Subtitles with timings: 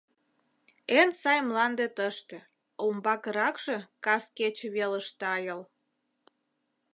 [0.99, 2.49] Эн сай мланде тыште, а
[2.87, 5.61] умбакыракше кас кече велыш тайыл.